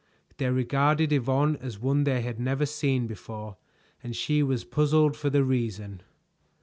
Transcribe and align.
They 0.37 0.49
regarded 0.49 1.13
Yvonne 1.13 1.57
as 1.57 1.77
one 1.77 2.05
they 2.05 2.21
had 2.21 2.39
never 2.39 2.65
seen 2.65 3.05
before, 3.05 3.57
and 4.01 4.15
she 4.15 4.41
was 4.41 4.63
puzzled 4.63 5.15
for 5.15 5.29
the 5.29 5.43
reason. 5.43 6.01